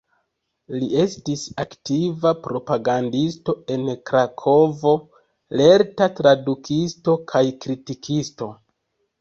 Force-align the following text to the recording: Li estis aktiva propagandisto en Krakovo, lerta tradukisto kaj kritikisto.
Li 0.75 0.87
estis 1.01 1.41
aktiva 1.63 2.31
propagandisto 2.47 3.55
en 3.75 3.85
Krakovo, 4.11 4.95
lerta 5.61 6.09
tradukisto 6.21 7.17
kaj 7.35 7.47
kritikisto. 7.67 8.51